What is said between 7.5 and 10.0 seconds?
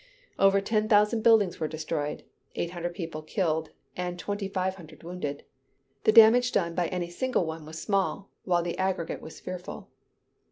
was small, while the aggregate was fearful.